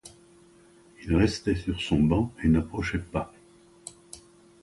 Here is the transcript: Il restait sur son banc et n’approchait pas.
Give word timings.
Il 1.03 1.15
restait 1.15 1.53
sur 1.53 1.79
son 1.79 1.99
banc 2.01 2.33
et 2.43 2.47
n’approchait 2.47 2.97
pas. 2.97 3.31